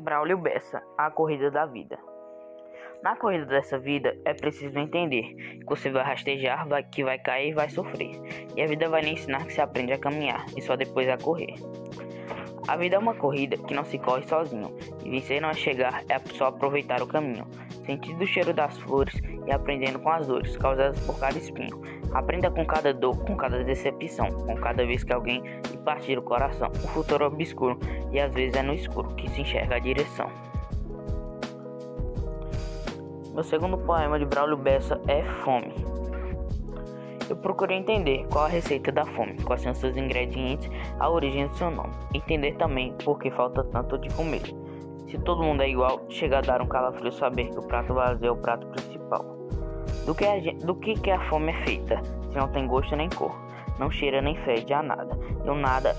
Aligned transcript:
Braulio 0.00 0.38
Bessa, 0.38 0.82
A 0.96 1.10
Corrida 1.10 1.50
da 1.50 1.66
Vida. 1.66 1.98
Na 3.02 3.16
corrida 3.16 3.44
dessa 3.46 3.78
vida 3.78 4.16
é 4.24 4.32
preciso 4.32 4.78
entender 4.78 5.34
que 5.34 5.64
você 5.66 5.90
vai 5.90 6.02
rastejar, 6.02 6.66
vai, 6.66 6.82
que 6.82 7.04
vai 7.04 7.18
cair 7.18 7.50
e 7.50 7.54
vai 7.54 7.68
sofrer. 7.68 8.12
E 8.56 8.62
a 8.62 8.66
vida 8.66 8.88
vai 8.88 9.02
lhe 9.02 9.10
ensinar 9.10 9.44
que 9.44 9.52
se 9.52 9.60
aprende 9.60 9.92
a 9.92 9.98
caminhar 9.98 10.44
e 10.56 10.62
só 10.62 10.74
depois 10.74 11.08
a 11.08 11.18
correr. 11.18 11.54
A 12.66 12.76
vida 12.76 12.96
é 12.96 12.98
uma 12.98 13.14
corrida 13.14 13.56
que 13.56 13.74
não 13.74 13.84
se 13.84 13.98
corre 13.98 14.22
sozinho, 14.26 14.74
e 15.04 15.10
vencer 15.10 15.40
não 15.40 15.50
é 15.50 15.54
chegar, 15.54 16.02
é 16.08 16.18
só 16.34 16.46
aproveitar 16.46 17.02
o 17.02 17.06
caminho, 17.06 17.46
sentindo 17.84 18.22
o 18.22 18.26
cheiro 18.26 18.52
das 18.54 18.78
flores 18.78 19.14
e 19.46 19.50
aprendendo 19.50 19.98
com 19.98 20.10
as 20.10 20.26
dores 20.26 20.56
causadas 20.56 21.00
por 21.06 21.18
cada 21.18 21.36
espinho. 21.38 21.80
Aprenda 22.12 22.50
com 22.50 22.64
cada 22.66 22.92
dor, 22.92 23.16
com 23.24 23.36
cada 23.36 23.62
decepção, 23.62 24.30
com 24.30 24.56
cada 24.56 24.84
vez 24.84 25.04
que 25.04 25.12
alguém 25.12 25.42
lhe 25.70 25.78
partir 25.78 26.18
o 26.18 26.22
coração. 26.22 26.68
O 26.82 26.88
futuro 26.88 27.24
é 27.24 27.26
obscuro 27.26 27.78
e 28.10 28.18
às 28.18 28.32
vezes 28.34 28.56
é 28.56 28.62
no 28.62 28.74
escuro 28.74 29.14
que 29.14 29.28
se 29.30 29.42
enxerga 29.42 29.76
a 29.76 29.78
direção. 29.78 30.28
Meu 33.32 33.44
segundo 33.44 33.78
poema 33.78 34.18
de 34.18 34.24
Braulio 34.24 34.56
Bessa 34.56 35.00
é 35.06 35.22
Fome. 35.22 35.72
Eu 37.28 37.36
procurei 37.36 37.76
entender 37.76 38.26
qual 38.28 38.46
a 38.46 38.48
receita 38.48 38.90
da 38.90 39.06
fome, 39.06 39.40
quais 39.44 39.62
são 39.62 39.72
seus 39.72 39.96
ingredientes, 39.96 40.68
a 40.98 41.08
origem 41.08 41.46
do 41.46 41.54
seu 41.54 41.70
nome. 41.70 41.92
Entender 42.12 42.56
também 42.56 42.92
por 43.04 43.20
que 43.20 43.30
falta 43.30 43.62
tanto 43.62 43.96
de 43.98 44.12
comer. 44.14 44.42
Se 45.06 45.16
todo 45.18 45.44
mundo 45.44 45.62
é 45.62 45.68
igual, 45.68 46.04
chega 46.08 46.38
a 46.38 46.40
dar 46.40 46.60
um 46.60 46.66
calafrio 46.66 47.12
saber 47.12 47.48
que 47.50 47.58
o 47.58 47.62
prato 47.62 47.94
vazio 47.94 48.26
é 48.26 48.30
o 48.32 48.36
prato 48.36 48.66
principal. 48.66 49.24
Do 50.06 50.14
que, 50.14 50.24
a, 50.24 50.38
do 50.64 50.74
que, 50.74 50.94
que 50.94 51.10
a 51.10 51.20
fome 51.28 51.52
é 51.52 51.64
feita, 51.64 52.00
se 52.30 52.36
não 52.36 52.48
tem 52.48 52.66
gosto 52.66 52.96
nem 52.96 53.08
cor, 53.08 53.34
não 53.78 53.90
cheira 53.90 54.20
nem 54.20 54.36
fede 54.44 54.72
a 54.72 54.82
nada, 54.82 55.18
e 55.44 55.48
o 55.48 55.54
nada 55.54 55.94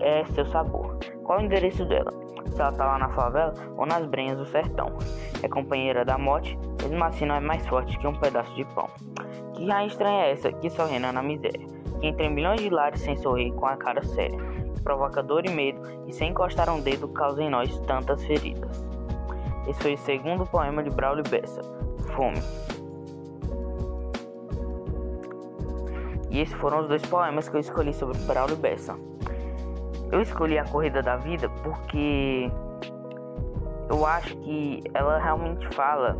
é 0.00 0.24
seu 0.26 0.46
sabor. 0.46 0.98
Qual 1.24 1.38
o 1.38 1.42
endereço 1.42 1.84
dela? 1.84 2.12
Se 2.50 2.60
ela 2.60 2.72
tá 2.72 2.84
lá 2.86 2.98
na 2.98 3.08
favela 3.10 3.54
ou 3.76 3.86
nas 3.86 4.06
brenhas 4.06 4.38
do 4.38 4.46
sertão. 4.46 4.96
É 5.42 5.48
companheira 5.48 6.04
da 6.04 6.16
morte, 6.16 6.58
mesmo 6.82 7.02
assim 7.04 7.26
não 7.26 7.34
é 7.34 7.40
mais 7.40 7.66
forte 7.66 7.98
que 7.98 8.06
um 8.06 8.14
pedaço 8.14 8.54
de 8.54 8.64
pão. 8.66 8.88
Que 9.54 9.66
rainha 9.66 9.86
estranha 9.86 10.24
é 10.24 10.32
essa 10.32 10.52
que 10.52 10.70
só 10.70 10.86
reina 10.86 11.12
na 11.12 11.22
miséria? 11.22 11.66
Que 12.00 12.06
entre 12.06 12.28
milhões 12.28 12.60
de 12.60 12.70
lares 12.70 13.00
sem 13.00 13.16
sorrir 13.16 13.52
com 13.52 13.66
a 13.66 13.76
cara 13.76 14.04
séria, 14.04 14.38
que 14.74 14.80
provoca 14.82 15.22
dor 15.22 15.46
e 15.46 15.50
medo 15.50 15.80
e 16.06 16.12
sem 16.12 16.30
encostar 16.30 16.70
um 16.70 16.80
dedo 16.80 17.08
causa 17.08 17.42
em 17.42 17.50
nós 17.50 17.78
tantas 17.80 18.24
feridas. 18.24 18.84
Esse 19.66 19.80
foi 19.82 19.94
o 19.94 19.98
segundo 19.98 20.46
poema 20.46 20.82
de 20.82 20.90
Braulio 20.90 21.24
Bessa, 21.28 21.60
Fome. 22.14 22.40
E 26.30 26.40
esses 26.40 26.54
foram 26.54 26.80
os 26.80 26.88
dois 26.88 27.02
poemas 27.02 27.48
que 27.48 27.56
eu 27.56 27.60
escolhi 27.60 27.92
sobre 27.94 28.18
Braulio 28.18 28.56
Bessa. 28.56 28.96
Eu 30.10 30.20
escolhi 30.22 30.58
a 30.58 30.64
Corrida 30.64 31.02
da 31.02 31.16
Vida 31.16 31.48
porque 31.62 32.50
eu 33.90 34.04
acho 34.04 34.36
que 34.38 34.82
ela 34.94 35.18
realmente 35.18 35.66
fala 35.74 36.16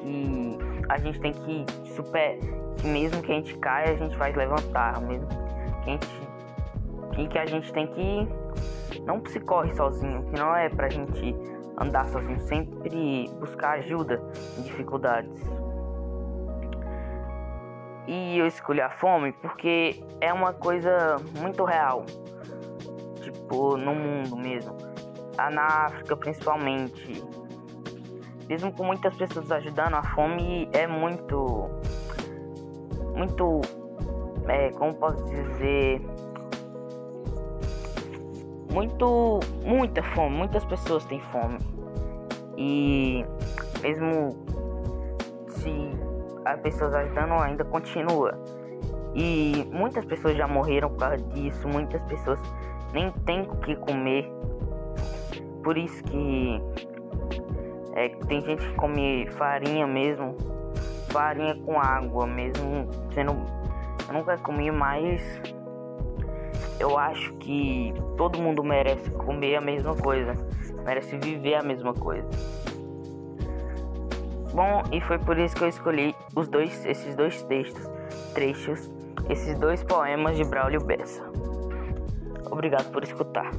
que 0.00 0.58
a 0.88 0.98
gente 0.98 1.20
tem 1.20 1.32
que 1.32 1.64
super 1.94 2.38
que 2.76 2.86
mesmo 2.86 3.22
que 3.22 3.32
a 3.32 3.34
gente 3.36 3.56
caia 3.58 3.92
a 3.92 3.96
gente 3.96 4.16
vai 4.16 4.32
levantar 4.32 5.00
mesmo 5.00 5.28
que 5.82 5.90
a 5.90 5.92
gente 5.92 6.08
que, 7.12 7.28
que 7.28 7.38
a 7.38 7.46
gente 7.46 7.72
tem 7.72 7.86
que 7.86 8.28
não 9.06 9.24
se 9.26 9.40
corre 9.40 9.72
sozinho 9.74 10.24
que 10.24 10.38
não 10.38 10.54
é 10.54 10.68
pra 10.68 10.88
gente 10.88 11.34
andar 11.78 12.06
sozinho 12.08 12.40
sempre 12.42 13.30
buscar 13.40 13.78
ajuda 13.78 14.20
em 14.58 14.62
dificuldades 14.62 15.42
e 18.06 18.38
eu 18.38 18.46
escolhi 18.46 18.80
a 18.80 18.90
fome 18.90 19.32
porque 19.32 20.02
é 20.20 20.32
uma 20.32 20.52
coisa 20.52 21.16
muito 21.40 21.64
real 21.64 22.04
tipo 23.20 23.76
no 23.76 23.94
mundo 23.94 24.36
mesmo 24.36 24.76
na 25.36 25.86
África 25.86 26.16
principalmente 26.16 27.24
mesmo 28.48 28.72
com 28.72 28.84
muitas 28.84 29.16
pessoas 29.16 29.50
ajudando, 29.50 29.94
a 29.94 30.02
fome 30.02 30.68
é 30.72 30.86
muito. 30.86 31.70
Muito. 33.16 33.60
É, 34.48 34.70
como 34.70 34.94
posso 34.94 35.24
dizer? 35.24 36.02
Muito. 38.70 39.40
Muita 39.64 40.02
fome. 40.14 40.36
Muitas 40.36 40.64
pessoas 40.66 41.04
têm 41.06 41.20
fome. 41.32 41.58
E 42.56 43.24
mesmo 43.80 44.36
se 45.48 45.70
as 46.44 46.60
pessoas 46.60 46.94
ajudando, 46.94 47.32
ainda 47.34 47.64
continua. 47.64 48.38
E 49.14 49.68
muitas 49.72 50.04
pessoas 50.04 50.36
já 50.36 50.46
morreram 50.46 50.90
por 50.90 50.98
causa 50.98 51.18
disso. 51.18 51.68
Muitas 51.68 52.02
pessoas 52.04 52.38
nem 52.92 53.10
têm 53.24 53.42
o 53.42 53.56
que 53.56 53.76
comer. 53.76 54.30
Por 55.62 55.78
isso 55.78 56.02
que 56.04 56.60
é, 57.94 58.08
tem 58.26 58.40
gente 58.40 58.66
que 58.66 58.74
come 58.74 59.26
farinha 59.32 59.86
mesmo, 59.86 60.36
farinha 61.10 61.54
com 61.64 61.80
água 61.80 62.26
mesmo, 62.26 62.88
sendo 63.14 63.32
eu 64.08 64.14
nunca 64.14 64.36
comi, 64.38 64.70
mas 64.70 65.22
eu 66.78 66.98
acho 66.98 67.32
que 67.34 67.94
todo 68.16 68.38
mundo 68.38 68.62
merece 68.62 69.10
comer 69.12 69.56
a 69.56 69.60
mesma 69.60 69.94
coisa, 69.94 70.34
merece 70.84 71.16
viver 71.16 71.54
a 71.54 71.62
mesma 71.62 71.94
coisa. 71.94 72.28
Bom, 74.54 74.84
e 74.92 75.00
foi 75.00 75.18
por 75.18 75.36
isso 75.36 75.56
que 75.56 75.64
eu 75.64 75.68
escolhi 75.68 76.14
os 76.36 76.46
dois, 76.46 76.86
esses 76.86 77.16
dois 77.16 77.42
textos, 77.42 77.90
trechos, 78.34 78.88
esses 79.28 79.58
dois 79.58 79.82
poemas 79.82 80.36
de 80.36 80.44
Braulio 80.44 80.80
Bessa. 80.80 81.24
Obrigado 82.48 82.92
por 82.92 83.02
escutar. 83.02 83.50